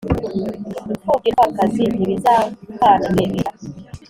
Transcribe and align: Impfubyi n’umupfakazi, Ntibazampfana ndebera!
Impfubyi 0.93 1.29
n’umupfakazi, 1.31 1.83
Ntibazampfana 1.95 3.05
ndebera! 3.13 3.51